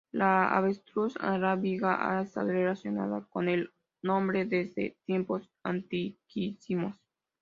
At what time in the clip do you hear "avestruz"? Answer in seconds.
0.49-1.13